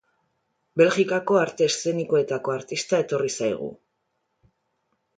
Belgikako 0.81 1.37
arte 1.41 1.69
eszenikoetako 1.73 2.57
artista 2.57 3.03
etorri 3.07 3.33
zaigu. 3.39 3.73